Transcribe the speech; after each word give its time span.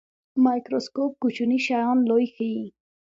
مایکروسکوپ 0.45 1.11
کوچني 1.21 1.59
شیان 1.65 1.97
لوی 2.09 2.25
ښيي 2.35 2.63